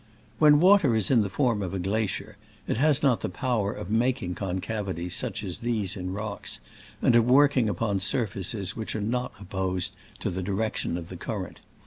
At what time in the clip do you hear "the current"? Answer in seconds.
11.09-11.59